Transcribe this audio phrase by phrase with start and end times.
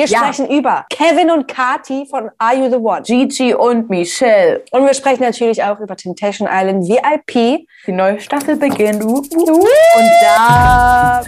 [0.00, 0.18] Wir Ja.
[0.20, 3.02] sprechen über Kevin und Kati von Are You the One?
[3.02, 4.64] Gigi und Michelle.
[4.70, 7.66] Und wir sprechen natürlich auch über Temptation Island VIP.
[7.86, 9.04] Die neue Staffel beginnt.
[9.04, 9.30] Und
[10.22, 11.22] da.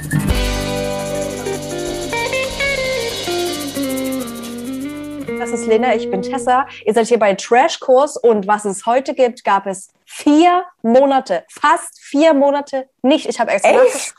[5.38, 6.66] Das ist Lena, ich bin Tessa.
[6.86, 11.98] Ihr seid hier bei Trashkurs und was es heute gibt, gab es vier Monate, fast
[12.00, 13.26] vier Monate nicht.
[13.28, 13.82] Ich habe extra.
[13.82, 14.14] Echt?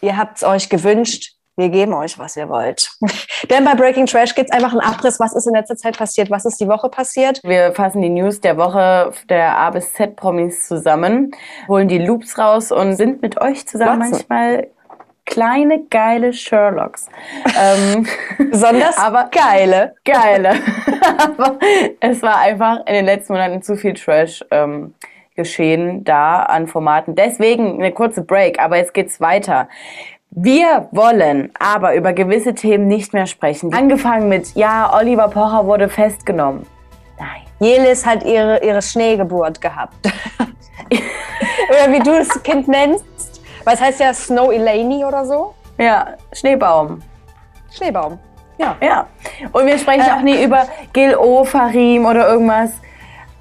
[0.00, 1.35] Ihr habt es euch gewünscht.
[1.58, 2.90] Wir geben euch, was ihr wollt.
[3.50, 6.30] Denn bei Breaking Trash gibt es einfach einen Abriss, was ist in letzter Zeit passiert,
[6.30, 7.40] was ist die Woche passiert.
[7.44, 11.30] Wir fassen die News der Woche der A bis Z Promis zusammen,
[11.66, 14.10] holen die Loops raus und sind mit euch zusammen Watson.
[14.28, 14.66] manchmal
[15.24, 17.06] kleine geile Sherlocks.
[17.58, 18.06] ähm,
[18.50, 19.94] Besonders Aber- geile.
[20.04, 20.54] geile.
[21.18, 21.58] Aber
[22.00, 24.94] es war einfach in den letzten Monaten zu viel Trash ähm,
[25.34, 27.14] geschehen da an Formaten.
[27.14, 29.68] Deswegen eine kurze Break, aber jetzt geht's weiter.
[30.30, 33.72] Wir wollen aber über gewisse Themen nicht mehr sprechen.
[33.72, 36.66] Angefangen mit, ja, Oliver Pocher wurde festgenommen.
[37.18, 37.42] Nein.
[37.58, 39.94] Jelis hat ihre, ihre Schneegeburt gehabt.
[41.70, 43.04] oder wie du das Kind nennst.
[43.64, 45.54] Es heißt ja Snow Eleni oder so.
[45.78, 47.00] Ja, Schneebaum.
[47.74, 48.18] Schneebaum.
[48.58, 48.76] Ja.
[48.80, 49.06] Ja.
[49.52, 50.12] Und wir sprechen Äh.
[50.12, 52.72] auch nie über Gil O, Farim oder irgendwas.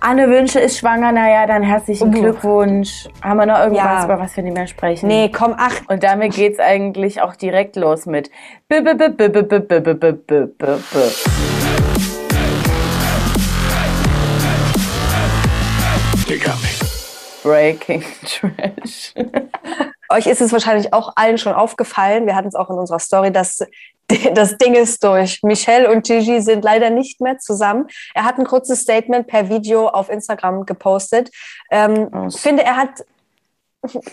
[0.02, 2.12] Anne Wünsche ist schwanger, naja, dann herzlichen Uh.
[2.22, 3.08] Glückwunsch.
[3.24, 4.06] Haben wir noch irgendwas, Ja.
[4.06, 5.08] über was wir nicht mehr sprechen?
[5.08, 8.30] Nee, komm, ach, Und damit geht's eigentlich auch direkt los mit
[8.68, 11.96] B -b -b -b -b -b -b -b -b -b -b.
[17.44, 19.14] Breaking Trash.
[20.10, 22.26] euch ist es wahrscheinlich auch allen schon aufgefallen.
[22.26, 23.60] Wir hatten es auch in unserer Story, dass
[24.34, 25.42] das Ding ist durch.
[25.44, 27.88] Michelle und Gigi sind leider nicht mehr zusammen.
[28.14, 31.32] Er hat ein kurzes Statement per Video auf Instagram gepostet.
[31.72, 33.06] Ähm, ich finde, er hat.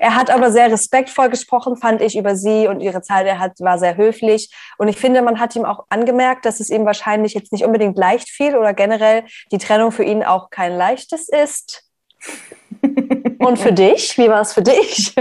[0.00, 3.24] Er hat aber sehr respektvoll gesprochen, fand ich, über sie und ihre Zeit.
[3.24, 4.52] Er hat, war sehr höflich.
[4.76, 7.96] Und ich finde, man hat ihm auch angemerkt, dass es ihm wahrscheinlich jetzt nicht unbedingt
[7.96, 11.84] leicht fiel oder generell die Trennung für ihn auch kein leichtes ist.
[13.38, 14.18] Und für dich?
[14.18, 15.14] Wie war es für dich?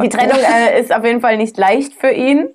[0.00, 2.48] Die Trennung äh, ist auf jeden Fall nicht leicht für ihn.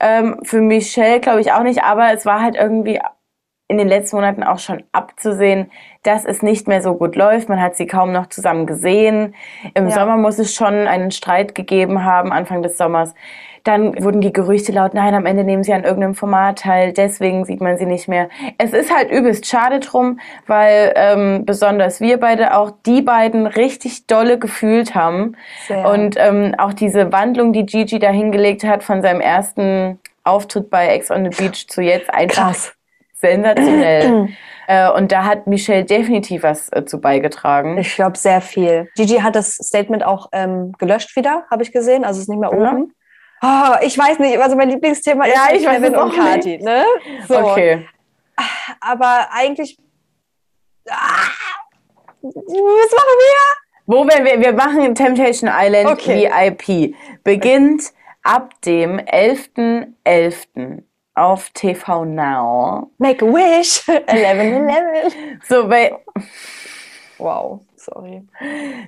[0.00, 3.00] Ähm, für Michelle glaube ich auch nicht, aber es war halt irgendwie
[3.68, 5.70] in den letzten Monaten auch schon abzusehen,
[6.02, 7.50] dass es nicht mehr so gut läuft.
[7.50, 9.34] Man hat sie kaum noch zusammen gesehen.
[9.74, 9.94] Im Ja.
[9.94, 13.14] Sommer muss es schon einen Streit gegeben haben, Anfang des Sommers.
[13.64, 17.44] Dann wurden die Gerüchte laut, nein, am Ende nehmen sie an irgendeinem Format teil, deswegen
[17.44, 18.28] sieht man sie nicht mehr.
[18.58, 24.06] Es ist halt übelst schade drum, weil ähm, besonders wir beide auch die beiden richtig
[24.06, 25.36] dolle gefühlt haben.
[25.66, 25.88] Sehr.
[25.88, 30.88] Und ähm, auch diese Wandlung, die Gigi da hingelegt hat von seinem ersten Auftritt bei
[30.88, 32.72] Ex on the Beach zu jetzt einfach Krass.
[33.14, 34.28] sensationell.
[34.68, 37.78] äh, und da hat Michelle definitiv was äh, zu beigetragen.
[37.78, 38.88] Ich glaube, sehr viel.
[38.96, 42.04] Gigi hat das Statement auch ähm, gelöscht wieder, habe ich gesehen.
[42.04, 42.92] Also es ist nicht mehr oben.
[43.42, 46.58] Oh, ich weiß nicht, also mein Lieblingsthema Ja, ist ich weiß Kevin und Kati.
[46.58, 46.84] Ne?
[47.28, 47.38] So.
[47.38, 47.88] Okay.
[48.80, 49.76] Aber eigentlich.
[50.88, 51.28] Ah,
[52.22, 52.32] was
[52.92, 53.56] machen wir?
[53.86, 56.28] Wo wir, wir, wir machen Temptation Island Okay.
[56.30, 56.94] VIP.
[57.24, 60.82] Beginnt ab dem 11.11.
[61.14, 62.90] auf TV Now.
[62.98, 63.82] Make a wish.
[64.06, 65.14] 11, 11.
[65.48, 65.98] So, weil
[67.18, 67.60] Wow,
[67.92, 68.22] sorry.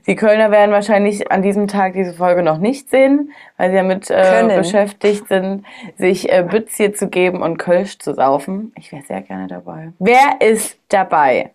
[0.07, 4.11] die Kölner werden wahrscheinlich an diesem Tag diese Folge noch nicht sehen, weil sie damit
[4.11, 5.65] äh, beschäftigt sind,
[5.97, 8.73] sich äh, Bütz hier zu geben und Kölsch zu saufen.
[8.77, 9.93] Ich wäre sehr gerne dabei.
[9.99, 11.53] Wer ist dabei?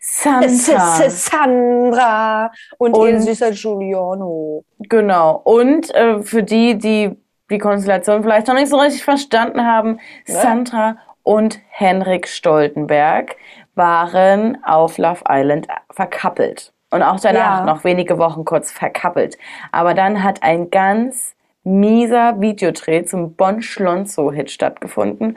[0.00, 1.10] Sandra.
[1.10, 4.64] Sandra und, Und- ihr süßer Giuliano.
[4.78, 5.40] Genau.
[5.44, 7.16] Und äh, für die, die
[7.50, 13.36] die Konstellation vielleicht noch nicht so richtig verstanden haben, Sandra und Henrik Stoltenberg
[13.74, 16.72] waren auf Love Island verkappelt.
[16.90, 17.64] Und auch danach Ja.
[17.64, 19.36] noch wenige Wochen kurz verkappelt.
[19.72, 21.34] Aber dann hat ein ganz
[21.64, 25.36] mieser Videodreh zum Bon Schlonzo-Hit stattgefunden,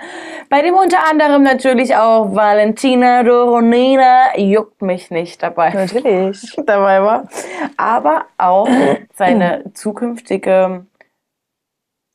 [0.50, 6.56] bei dem unter anderem natürlich auch Valentina Doronina juckt mich nicht dabei Natürlich.
[6.66, 7.28] dabei war,
[7.76, 8.70] aber auch
[9.14, 10.86] seine zukünftige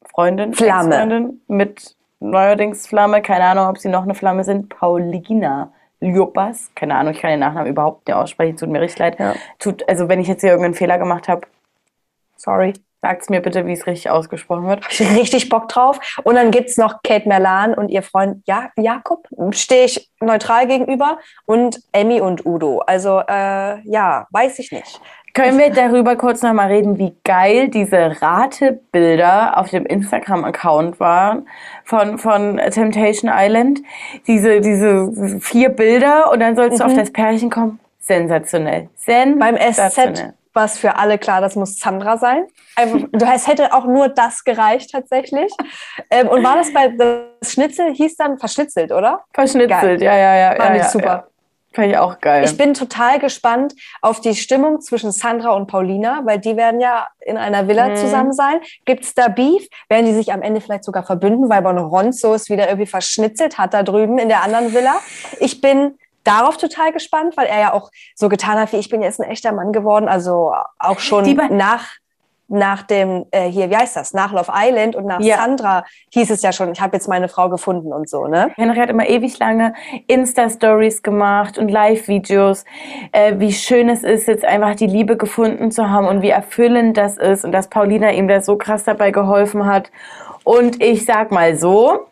[0.06, 1.34] Freundin, Flamme.
[1.46, 7.14] Mit neuerdings Flamme, keine Ahnung, ob sie noch eine Flamme sind, Paulina Ljopas, keine Ahnung,
[7.14, 9.19] ich kann den Nachnamen überhaupt nicht aussprechen, tut mir richtig leid.
[9.19, 9.34] Ja.
[9.58, 11.46] Tut, also wenn ich jetzt hier irgendeinen Fehler gemacht habe,
[12.37, 12.75] Sorry.
[13.00, 14.84] sagt's mir bitte, wie es richtig ausgesprochen wird.
[14.90, 15.98] Ich richtig Bock drauf.
[16.25, 19.26] Und dann gibt's noch Kate Merlan und ihr Freund ja Jakob.
[19.52, 21.19] Stehe ich neutral gegenüber.
[21.46, 22.81] Und Emmy und Udo.
[22.81, 25.00] Also, äh, ja, weiß ich nicht.
[25.37, 31.47] Können wir darüber kurz nochmal reden, wie geil diese Ratebilder auf dem Instagram-Account waren
[31.85, 33.81] von, von Temptation Island?
[34.27, 37.79] Diese, diese vier Bilder und dann sollst du auf das Pärchen kommen.
[37.99, 38.88] Sensationell.
[39.06, 39.38] Mhm.
[39.38, 40.15] Beim Sensationell.
[40.15, 42.47] SZ war es für alle klar, das muss Sandra sein.
[42.75, 45.53] Einfach, du, es hätte auch nur das gereicht tatsächlich.
[46.09, 49.23] Ähm, und war das bei das Schnitzel, hieß dann verschnitzelt, oder?
[49.35, 50.56] Verschnitzelt, ja, ja, ja.
[50.56, 51.06] Fand ja, ich super.
[51.06, 51.36] Ja.
[51.76, 52.43] Fand ich auch geil.
[52.44, 57.06] Ich bin total gespannt auf die Stimmung zwischen Sandra und Paulina, weil die werden ja
[57.20, 57.96] in einer Villa Mhm.
[57.96, 58.61] zusammen sein.
[58.87, 59.69] Gibt es da Beef?
[59.90, 63.75] Werden die sich am Ende vielleicht sogar verbünden, weil Bonronzo es wieder irgendwie verschnitzelt hat
[63.75, 65.00] da drüben in der anderen Villa?
[65.38, 69.02] Ich bin darauf total gespannt, weil er ja auch so getan hat, wie ich bin
[69.02, 70.08] jetzt ein echter Mann geworden.
[70.08, 71.88] Also auch schon nach
[72.48, 75.38] nach dem, äh, hier, wie heißt das, nach Love Island und nach Ja.
[75.38, 78.50] Sandra hieß es ja schon, ich habe jetzt meine Frau gefunden und so, ne?
[78.56, 79.75] Henry hat immer ewig lange
[80.06, 82.64] Insta-Stories gemacht und Live-Videos,
[83.12, 86.96] äh, wie schön es ist, jetzt einfach die Liebe gefunden zu haben und wie erfüllend
[86.96, 89.90] das ist und dass Paulina ihm da so krass dabei geholfen hat.
[90.44, 92.06] Und ich sag mal so,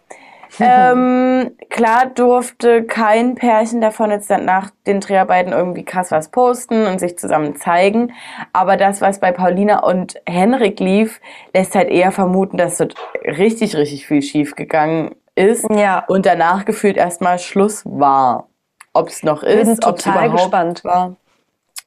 [0.60, 6.86] ähm, klar durfte kein Pärchen davon jetzt dann nach den Dreharbeiten irgendwie krass was posten
[6.86, 8.12] und sich zusammen zeigen.
[8.52, 11.20] Aber das, was bei Paulina und Henrik lief,
[11.52, 16.04] lässt halt eher vermuten, dass dort richtig, richtig viel schief gegangen ist Ja.
[16.06, 18.48] und danach gefühlt erstmal Schluss war.
[18.92, 20.84] Ob es noch ist, ob es total überhaupt gespannt.
[20.84, 21.16] war.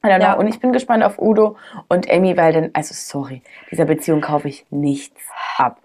[0.05, 0.33] Ja.
[0.33, 1.55] Und ich bin gespannt auf Udo
[1.87, 3.41] und Amy, weil dann, also sorry,
[3.71, 5.19] dieser Beziehung kaufe ich nichts
[5.57, 5.79] ab.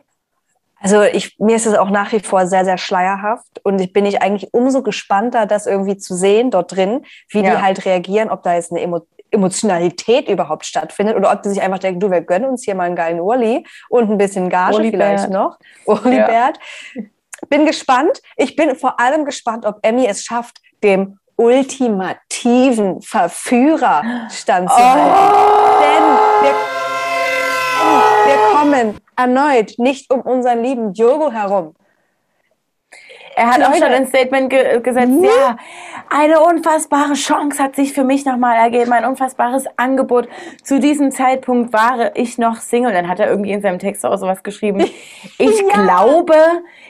[0.82, 4.04] Also ich, mir ist es auch nach wie vor sehr, sehr schleierhaft und ich bin
[4.04, 7.50] ich eigentlich umso gespannter, das irgendwie zu sehen dort drin, wie Ja.
[7.56, 9.00] die halt reagieren, ob da jetzt eine Emo
[9.34, 12.84] Emotionalität überhaupt stattfindet oder ob die sich einfach denken, du, wir gönnen uns hier mal
[12.84, 15.32] einen geilen Urli und ein bisschen Gage Urli vielleicht Bert.
[15.32, 15.56] noch.
[15.86, 16.58] Urlibert.
[17.48, 18.20] Bin gespannt.
[18.36, 25.32] Ich bin vor allem gespannt, ob Emmy es schafft, dem ultimativen Verführer standzuhalten.
[25.80, 26.04] Denn
[26.42, 26.54] wir,
[28.26, 31.74] wir kommen erneut nicht um unseren lieben Diogo herum.
[33.34, 35.56] Er hat auch schon ein Statement ge gesetzt, ja,
[36.10, 40.28] eine unfassbare Chance hat sich für mich nochmal ergeben, ein unfassbares Angebot.
[40.62, 42.92] Zu diesem Zeitpunkt war ich noch Single.
[42.92, 44.84] Dann hat er irgendwie in seinem Text auch sowas geschrieben.
[45.38, 45.86] Ich Ja.
[45.86, 46.36] glaube,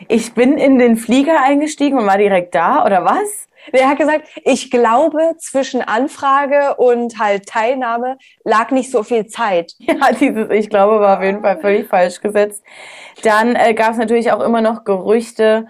[0.08, 3.48] ich bin in den Flieger eingestiegen und war direkt da, oder was?
[3.72, 9.72] Der hat gesagt, ich glaube, zwischen Anfrage und halt Teilnahme lag nicht so viel Zeit.
[9.80, 12.62] Ja, dieses Ich glaube war auf jeden Fall völlig falsch gesetzt.
[13.22, 15.66] Dann äh, gab es natürlich auch immer noch Gerüchte,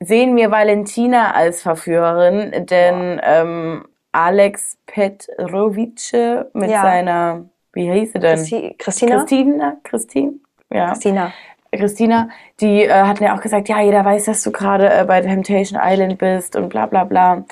[0.00, 6.12] sehen wir Valentina als Verführerin, denn ähm, Alex Petrovice
[6.52, 6.82] mit Ja.
[6.82, 8.36] seiner, wie hieß sie denn?
[8.36, 9.16] Christi Christina?
[9.16, 9.76] Christina?
[9.82, 10.32] Christine?
[10.70, 10.88] Ja.
[10.88, 11.32] Christina.
[11.76, 12.28] Christina,
[12.60, 15.80] die äh, hat mir auch gesagt, ja, jeder weiß, dass du gerade äh, bei Temptation
[15.82, 17.44] Island bist und bla bla bla.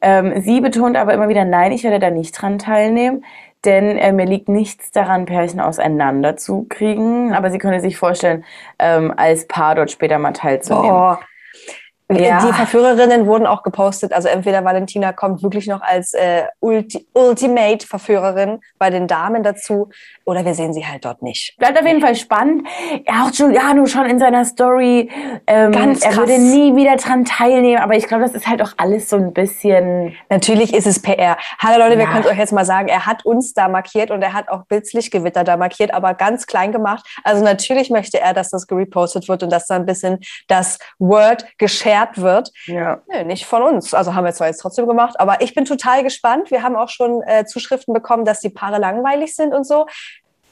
[0.00, 3.24] Ähm, sie betont aber immer wieder, nein, ich werde da nicht dran teilnehmen,
[3.64, 7.34] denn äh, mir liegt nichts daran, Pärchen auseinander zu kriegen.
[7.34, 8.44] Aber sie könnte sich vorstellen,
[8.78, 10.88] ähm, als Paar dort später mal teilzunehmen.
[10.88, 11.20] Boah.
[12.10, 12.44] Ja.
[12.46, 14.12] Die Verführerinnen wurden auch gepostet.
[14.14, 19.90] Also entweder Valentina kommt wirklich noch als äh, Ulti Ultimate-Verführerin bei den Damen dazu
[20.24, 21.54] oder wir sehen sie halt dort nicht.
[21.58, 22.66] Bleibt auf jeden Fall spannend.
[23.06, 25.10] Ja, auch Giuliano schon in seiner Story.
[25.46, 26.18] Ähm, Ganz er krass.
[26.18, 29.32] würde nie wieder dran teilnehmen, aber ich glaube, das ist halt auch alles so ein
[29.32, 30.14] bisschen.
[30.30, 31.36] Natürlich ist es PR.
[31.58, 32.10] Hallo Leute, wir Ja.
[32.10, 34.64] können es euch jetzt mal sagen, er hat uns da markiert und er hat auch
[34.66, 37.06] Blitzlichtgewitter da markiert, aber ganz klein gemacht.
[37.24, 41.44] Also natürlich möchte er, dass das gerepostet wird und dass da ein bisschen das Word
[41.98, 42.52] geshared wird.
[42.66, 43.00] Ja.
[43.12, 43.94] Nö, nicht von uns.
[43.94, 46.50] Also haben wir zwar jetzt trotzdem gemacht, aber ich bin total gespannt.
[46.50, 49.86] Wir haben auch schon äh, Zuschriften bekommen, dass die Paare langweilig sind und so.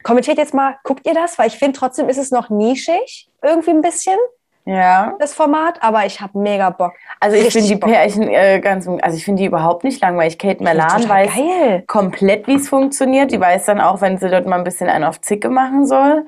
[0.03, 1.39] Kommentiert jetzt mal, guckt ihr das?
[1.39, 4.17] Weil ich finde, trotzdem ist es noch nischig, irgendwie ein bisschen,
[4.65, 5.15] Ja.
[5.19, 6.93] das Format, aber ich habe mega Bock.
[7.19, 7.91] Also ich finde die Bock.
[7.91, 10.39] Pärchen äh, ganz, also ich finde die überhaupt nicht langweilig.
[10.39, 11.85] Kate Melan weiß geil.
[11.89, 13.33] komplett, wie es funktioniert.
[13.33, 16.25] Die weiß dann auch, wenn sie dort mal ein bisschen einen auf Zicke machen soll.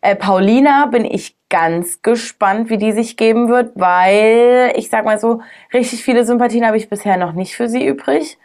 [0.00, 5.18] Äh, Paulina bin ich ganz gespannt, wie die sich geben wird, weil ich sag mal
[5.18, 5.42] so,
[5.74, 8.38] richtig viele Sympathien habe ich bisher noch nicht für sie übrig.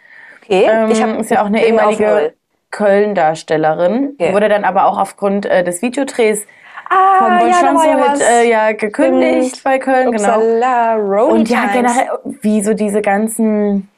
[0.44, 2.34] Okay, Ähm, ich hab, ist ja auch eine ehemalige.
[2.72, 4.16] Köln-Darstellerin.
[4.20, 4.34] Okay.
[4.34, 6.46] Wurde dann aber auch aufgrund äh, des Videodrehs
[6.90, 8.22] Ah, da war ja was.
[8.22, 9.64] äh, ja gekündigt Stimmt.
[9.64, 10.38] bei Köln, genau.
[10.38, 12.10] Upsala, Roadie Und ja, generell,
[12.42, 13.90] wie so diese ganzen.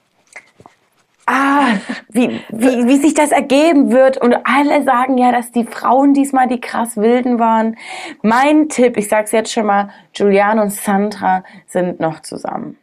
[1.30, 1.74] Ah,
[2.08, 4.18] wie, wie, wie sich das ergeben wird.
[4.18, 7.76] Und alle sagen ja, dass die Frauen diesmal die krass wilden waren.
[8.22, 12.78] Mein Tipp, ich sag's jetzt schon mal, Julian und Sandra sind noch zusammen.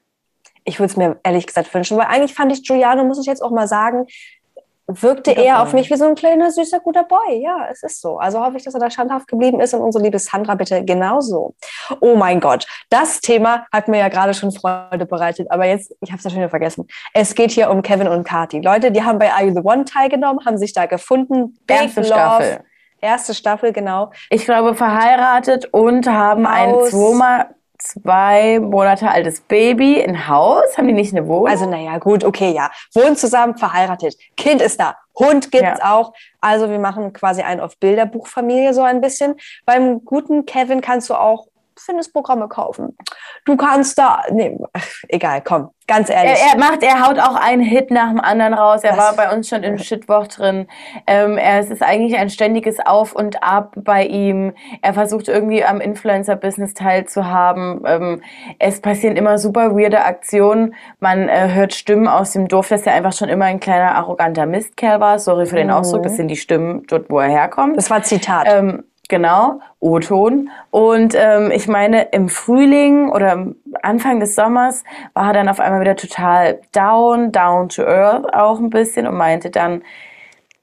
[0.65, 3.43] Ich würde es mir ehrlich gesagt wünschen, weil eigentlich fand ich Giuliano, muss ich jetzt
[3.43, 4.07] auch mal sagen,
[4.87, 7.43] wirkte eher auf mich wie so ein kleiner, süßer, guter Boy.
[7.43, 8.19] Ja, es ist so.
[8.19, 11.55] Also hoffe ich, dass er da standhaft geblieben ist und unsere liebe Sandra bitte genauso.
[12.01, 16.11] Oh mein Gott, das Thema hat mir ja gerade schon Freude bereitet, aber jetzt, ich
[16.11, 16.87] habe es ja schon wieder vergessen.
[17.13, 18.61] Es geht hier um Kevin und Kati.
[18.61, 21.59] Leute, die haben bei Are You The One teilgenommen, haben sich da gefunden.
[21.67, 22.13] Big Erste Love.
[22.13, 22.61] Staffel.
[23.01, 24.11] Erste Staffel, genau.
[24.31, 30.77] Ich glaube, verheiratet und haben ein Aus- zweimal, zwei Monate altes Baby, ein Haus.
[30.77, 31.49] Haben die nicht eine Wohnung?
[31.49, 32.71] Also, naja, gut, okay, ja.
[32.95, 34.17] Wohnen zusammen, verheiratet.
[34.37, 34.97] Kind ist da.
[35.19, 35.95] Hund gibt's Ja.
[35.95, 36.13] auch.
[36.41, 39.35] Also, wir machen quasi ein auf Bilderbuchfamilie so ein bisschen.
[39.67, 41.47] Beim guten Kevin kannst du auch
[41.79, 42.97] Fitnessprogramme kaufen.
[43.45, 44.57] Du kannst da, nee,
[45.09, 46.39] egal, komm, ganz ehrlich.
[46.41, 48.83] Er, er macht, er haut auch einen Hit nach dem anderen raus.
[48.85, 50.67] Er Das- war bei uns schon im Shitwoch drin.
[51.07, 54.53] Ähm, er, es ist eigentlich ein ständiges Auf und Ab bei ihm.
[54.83, 57.83] Er versucht irgendwie am Influencer-Business teilzuhaben.
[57.87, 58.23] Ähm,
[58.59, 60.75] es passieren immer super weirde Aktionen.
[61.01, 64.47] Man äh, hört Stimmen aus dem Dorf, dass er einfach schon immer ein kleiner arroganter
[64.47, 65.19] Mistkerl war.
[65.19, 67.77] Sorry für den Ausdruck, das sind die Stimmen dort, wo er herkommt.
[67.77, 68.47] das war Zitat.
[68.49, 70.51] Ähm, genau, O-Ton.
[70.71, 75.61] Und ähm, ich meine, im Frühling oder am Anfang des Sommers war er dann auf
[75.61, 79.83] einmal wieder total down, down to earth auch ein bisschen und meinte dann,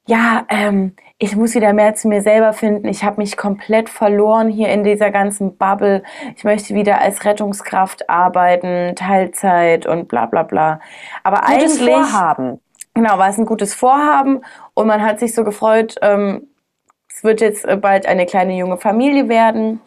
[0.05, 2.87] ja, ähm, ich muss wieder mehr zu mir selber finden.
[2.87, 6.01] Ich habe mich komplett verloren hier in dieser ganzen Bubble.
[6.35, 10.79] Ich möchte wieder als Rettungskraft arbeiten, Teilzeit und bla bla bla.
[11.23, 12.59] Aber Gutes eigentlich Vorhaben.
[12.95, 14.41] Genau, war es ein gutes Vorhaben
[14.73, 16.47] und man hat sich so gefreut, ähm,
[17.21, 19.79] es wird jetzt äh, bald eine kleine junge Familie werden.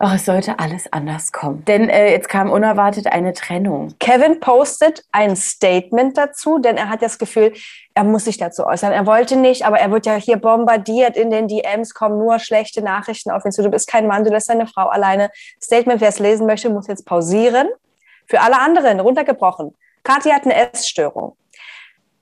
[0.00, 1.64] Ach, es sollte alles anders kommen.
[1.64, 3.94] Denn äh, jetzt kam unerwartet eine Trennung.
[4.00, 7.52] Kevin postet ein Statement dazu, denn er hat das Gefühl,
[7.94, 8.90] er muss sich dazu äußern.
[8.90, 12.82] Er wollte nicht, aber er wird ja hier bombardiert in den DMs, kommen nur schlechte
[12.82, 13.62] Nachrichten auf ihn zu.
[13.62, 15.30] Du bist kein Mann, du lässt deine Frau alleine.
[15.62, 17.68] Statement, wer es lesen möchte, muss jetzt pausieren.
[18.26, 19.76] Für alle anderen, runtergebrochen.
[20.02, 21.36] Kathi hat eine Essstörung.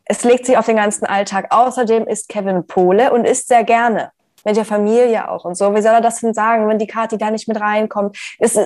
[0.07, 1.49] Es legt sich auf den ganzen Alltag.
[1.51, 4.11] Außerdem ist Kevin Pole und isst sehr gerne.
[4.45, 5.75] Mit der Familie auch und so.
[5.75, 8.17] Wie soll er das denn sagen, wenn die Kathi da nicht mit reinkommt?
[8.39, 8.57] Es,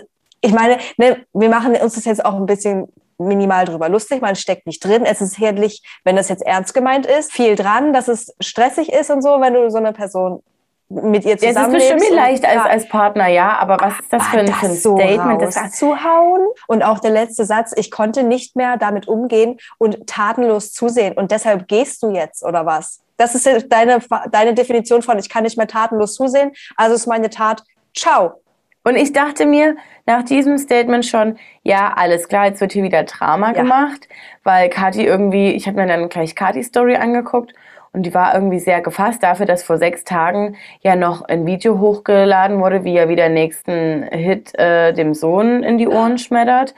[0.43, 4.21] ich meine, ne, wir machen uns das jetzt auch ein bisschen minimal drüber lustig.
[4.21, 5.07] Man steckt nicht drin.
[5.07, 9.11] Es ist herrlich, wenn das jetzt ernst gemeint ist, viel dran, dass es stressig ist
[9.11, 10.43] und so, wenn du so eine Person
[10.91, 14.27] mit ihr Ja, es ist bestimmt leicht als, als Partner, ja, aber was ist das
[14.27, 15.41] für ein, für ein das so Statement?
[15.41, 16.49] Das war, rauszuhauen.
[16.67, 21.15] Und auch der letzte Satz, ich konnte nicht mehr damit umgehen und tatenlos zusehen.
[21.15, 23.01] Und deshalb gehst du jetzt, oder was?
[23.17, 24.01] Das ist deine,
[24.33, 26.53] deine Definition von, ich kann nicht mehr tatenlos zusehen.
[26.77, 27.63] Also ist meine Tat,
[27.97, 28.43] ciao.
[28.83, 33.05] Und ich dachte mir nach diesem Statement schon, ja, alles klar, jetzt wird hier wieder
[33.05, 33.63] Drama Ja.
[33.63, 34.09] gemacht,
[34.43, 37.53] weil Kathi irgendwie, ich habe mir dann gleich Kathis Story angeguckt
[37.93, 41.79] und die war irgendwie sehr gefasst dafür, dass vor sechs Tagen ja noch ein Video
[41.79, 46.75] hochgeladen wurde, wie er wieder nächsten Hit äh, dem Sohn in die Ohren schmettert.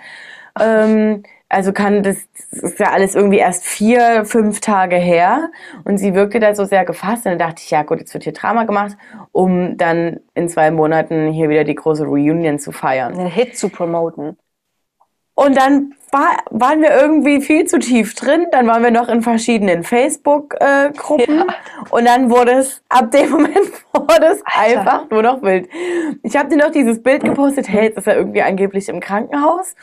[0.61, 2.17] Ähm, also kann das,
[2.51, 5.51] das ist ja alles irgendwie erst vier, fünf Tage her
[5.85, 8.25] und sie wirkte da so sehr gefasst und dann dachte ich, ja gut, jetzt wird
[8.25, 8.97] hier Drama gemacht,
[9.33, 13.13] um dann in zwei Monaten hier wieder die große Reunion zu feiern.
[13.13, 14.39] einen Hit zu promoten.
[15.35, 18.47] Und dann war, waren wir irgendwie viel zu tief drin.
[18.53, 21.39] Dann waren wir noch in verschiedenen Facebook-Gruppen.
[21.39, 21.47] Ja.
[21.91, 23.57] Und dann wurde es, ab dem Moment
[23.93, 24.81] wurde es Alter.
[24.81, 25.69] einfach nur noch wild.
[26.23, 27.69] Ich habe dir noch dieses Bild gepostet.
[27.69, 29.75] Hey, jetzt ist er irgendwie angeblich im Krankenhaus.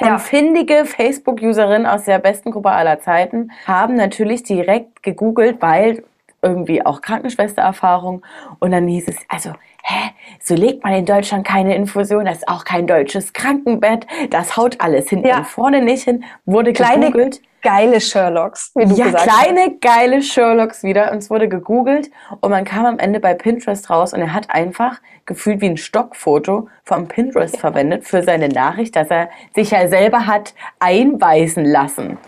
[0.00, 0.14] Ja.
[0.14, 6.04] Und findige Facebook-Userinnen aus der besten Gruppe aller Zeiten haben natürlich direkt gegoogelt, weil
[6.42, 8.24] irgendwie auch Krankenschwestererfahrung.
[8.58, 9.50] Und dann hieß es, also,
[9.82, 10.10] hä,
[10.42, 14.80] so legt man in Deutschland keine Infusion, das ist auch kein deutsches Krankenbett, das haut
[14.80, 15.38] alles hinten Ja.
[15.38, 17.40] und vorne nicht hin, wurde Kleine, gegoogelt.
[17.62, 19.42] geile Sherlocks, wie du Ja, gesagt hast.
[19.44, 21.12] kleine, geile Sherlocks wieder.
[21.12, 24.50] Und es wurde gegoogelt und man kam am Ende bei Pinterest raus und er hat
[24.50, 29.88] einfach gefühlt wie ein Stockfoto vom Pinterest verwendet für seine Nachricht, dass er sich ja
[29.88, 32.18] selber hat einweisen lassen.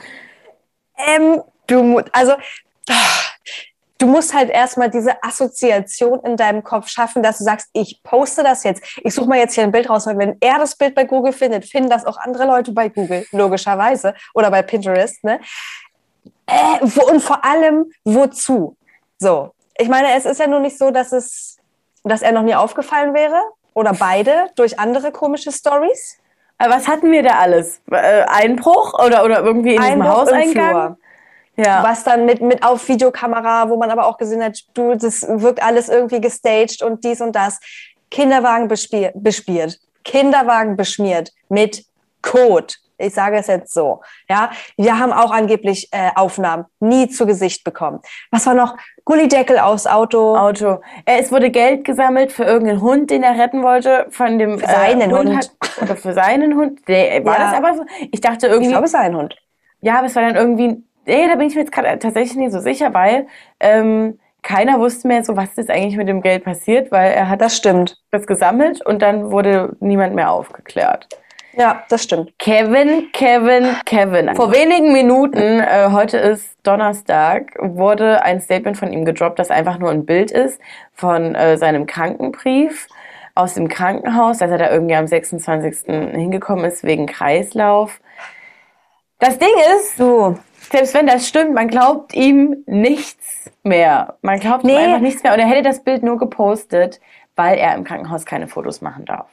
[1.09, 2.95] Ähm, du, also, ah,
[4.02, 8.42] du musst halt erstmal diese Assoziation in deinem Kopf schaffen, dass du sagst, ich poste
[8.42, 8.82] das jetzt.
[9.04, 11.32] Ich suche mal jetzt hier ein Bild raus, weil wenn er das Bild bei Google
[11.32, 14.14] findet, finden das auch andere Leute bei Google, logischerweise.
[14.35, 15.40] Oder bei Pinterest, ne?
[16.47, 18.76] Äh, wo, und vor allem, wozu?
[19.18, 19.52] So.
[19.78, 21.59] Ich meine, es ist ja nur nicht so, dass es,
[22.02, 23.40] dass er noch nie aufgefallen wäre.
[23.73, 26.18] Oder beide durch andere komische Stories.
[26.59, 27.80] Was hatten wir da alles?
[27.90, 30.97] Äh, Einbruch oder, oder irgendwie in diesem Einbruch im Hauseingang?
[31.56, 31.82] Ja.
[31.82, 35.62] was dann mit, mit auf Videokamera, wo man aber auch gesehen hat, du, das wirkt
[35.62, 37.61] alles irgendwie gestaged und dies und das.
[38.11, 41.85] Kinderwagen bespiert, bespielt, Kinderwagen beschmiert mit
[42.23, 42.76] Kot.
[42.99, 44.00] Ich sage es jetzt so.
[44.28, 48.00] Ja, wir haben auch angeblich äh, Aufnahmen nie zu Gesicht bekommen.
[48.30, 48.76] Was war noch?
[49.04, 50.37] Gullideckel aus Auto.
[50.37, 50.80] Auto.
[51.04, 54.66] Äh, es wurde Geld gesammelt für irgendeinen Hund, den er retten wollte, von dem Für
[54.66, 55.37] seinen Hund.
[55.37, 56.87] Hat, oder für seinen Hund.
[56.87, 57.50] Der, war Ja.
[57.50, 57.85] das aber so?
[58.12, 59.35] Ich dachte Ich irgendwie, glaube, es sei ein Hund.
[59.80, 62.52] ja, aber es war dann irgendwie, nee, da bin ich mir jetzt gerade tatsächlich nicht
[62.52, 63.26] so sicher, weil
[63.61, 67.40] ähm, keiner wusste mehr so, was ist eigentlich mit dem Geld passiert, weil er hat
[67.40, 67.97] Das stimmt.
[68.11, 71.09] das gesammelt und dann wurde niemand mehr aufgeklärt.
[71.54, 72.32] Ja, das stimmt.
[72.38, 74.35] Kevin, Kevin, Kevin.
[74.35, 79.78] Vor wenigen Minuten, äh, heute ist Donnerstag, wurde ein Statement von ihm gedroppt, das einfach
[79.78, 80.61] nur ein Bild ist
[80.94, 82.88] von äh, seinem Krankenbrief.
[83.35, 85.87] aus dem Krankenhaus, dass er da irgendwie am 26.
[85.87, 88.00] hingekommen ist wegen Kreislauf.
[89.18, 90.37] Das Ding ist, Du,
[90.72, 94.18] selbst wenn das stimmt, man glaubt ihm nichts mehr.
[94.22, 94.76] Man glaubt ihm Nee.
[94.76, 95.32] einfach nichts mehr.
[95.34, 97.00] Und er hätte das Bild nur gepostet,
[97.36, 99.28] weil er im Krankenhaus keine Fotos machen darf.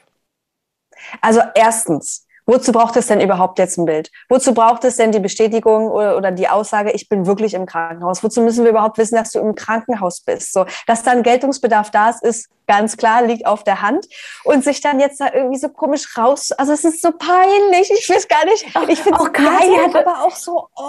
[1.21, 4.11] Also erstens, wozu braucht es denn überhaupt jetzt ein Bild?
[4.27, 8.23] Wozu braucht es denn die Bestätigung oder, oder die Aussage, ich bin wirklich im Krankenhaus?
[8.23, 10.53] Wozu müssen wir überhaupt wissen, dass du im Krankenhaus bist?
[10.53, 14.05] So, dass da ein Geltungsbedarf da ist, ist ganz klar, liegt auf der Hand.
[14.43, 17.91] Und sich dann jetzt da irgendwie so komisch raus, also es ist so peinlich.
[17.91, 18.65] Ich weiß gar nicht.
[18.87, 19.45] Ich finde Auch geil,
[19.85, 20.83] hatte- aber auch so, oh.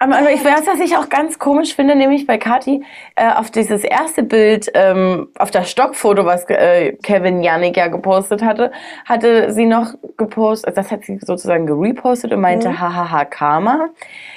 [0.00, 2.84] Aber, aber ich weiß, was ich auch ganz komisch finde, nämlich bei Kathi,
[3.16, 8.42] äh, auf dieses erste Bild, ähm, auf das Stockfoto, was äh, Kevin Yannick ja gepostet
[8.42, 8.70] hatte,
[9.06, 12.80] hatte sie noch gepostet, das hat sie sozusagen gerepostet und meinte, Mhm.
[12.80, 13.88] hahaha, Karma.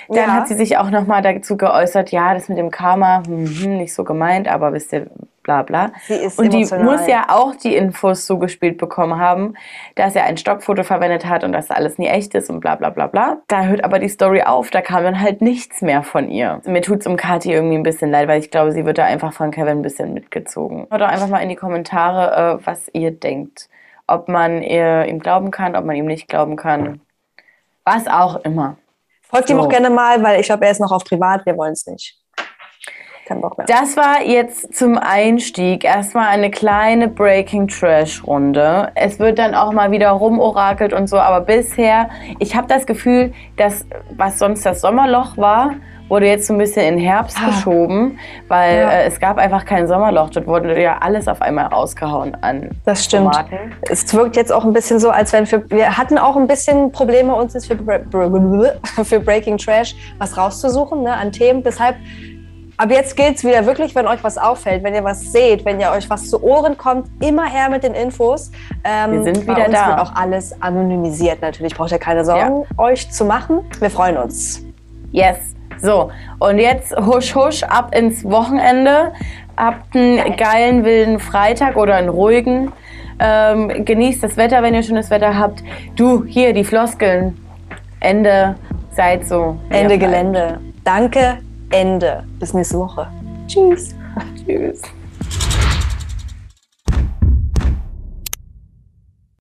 [0.09, 0.33] Dann Ja.
[0.33, 3.93] hat sie sich auch nochmal dazu geäußert, ja, das mit dem Karma, hm, hm, nicht
[3.93, 5.07] so gemeint, aber wisst ihr,
[5.43, 5.91] bla bla.
[6.07, 6.83] Sie ist und die emotional.
[6.85, 9.55] muss ja auch die Infos zugespielt bekommen haben,
[9.95, 12.91] dass er ein Stockfoto verwendet hat und dass alles nie echt ist und bla bla
[12.91, 13.37] bla bla.
[13.47, 16.61] Da hört aber die Story auf, da kam dann halt nichts mehr von ihr.
[16.65, 19.33] Mir tut's um Kathi irgendwie ein bisschen leid, weil ich glaube, sie wird da einfach
[19.33, 20.85] von Kevin ein bisschen mitgezogen.
[20.91, 23.67] Hört doch einfach mal in die Kommentare, äh, was ihr denkt.
[24.11, 26.99] Ob man ihr, ihm glauben kann, ob man ihm nicht glauben kann.
[27.85, 28.77] Was auch immer.
[29.21, 29.63] Folgt ihm So.
[29.63, 32.17] auch gerne mal, weil ich glaube, er ist noch auf privat, wir wollen es nicht.
[33.25, 33.65] Kein Bock mehr.
[33.67, 38.91] Das war jetzt zum Einstieg erstmal eine kleine Breaking Trash Runde.
[38.95, 43.33] Es wird dann auch mal wieder rumorakelt und so, aber bisher, ich habe das Gefühl,
[43.55, 43.85] dass
[44.17, 45.75] was sonst das Sommerloch war,
[46.11, 47.45] wurde jetzt so ein bisschen in Herbst Ah.
[47.47, 48.91] geschoben, weil Ja.
[48.91, 50.29] äh, es gab einfach kein Sommerloch.
[50.29, 53.31] Dort wurde ja alles auf einmal rausgehauen an Das stimmt.
[53.31, 53.57] Tomaten.
[53.89, 56.91] Es wirkt jetzt auch ein bisschen so, als wenn für, wir hatten auch ein bisschen
[56.91, 57.77] Probleme, uns jetzt für,
[59.05, 61.63] für Breaking Trash was rauszusuchen ne, an Themen.
[61.63, 61.95] Deshalb,
[62.75, 65.79] ab jetzt gilt es wieder wirklich, wenn euch was auffällt, wenn ihr was seht, wenn
[65.79, 68.51] ihr euch was zu Ohren kommt, immer her mit den Infos.
[68.83, 69.87] Ähm, Wir sind wieder da.
[69.87, 71.73] wird auch alles anonymisiert natürlich.
[71.73, 73.61] Braucht ihr keine Sorgen, euch zu machen.
[73.79, 74.65] Wir freuen uns.
[75.11, 75.37] Yes.
[75.81, 79.13] So, und jetzt husch husch ab ins Wochenende.
[79.57, 82.71] Habt einen geilen, wilden Freitag oder einen ruhigen.
[83.19, 85.63] Ähm, genießt das Wetter, wenn ihr schönes Wetter habt.
[85.95, 87.37] Du, hier die Floskeln.
[87.99, 88.55] Ende,
[88.91, 89.57] seid so.
[89.69, 89.97] Ende.
[89.97, 90.59] Gelände.
[90.83, 91.37] Danke,
[91.69, 92.23] Ende.
[92.39, 93.07] Bis nächste Woche.
[93.47, 93.95] Tschüss.
[94.45, 94.81] Tschüss.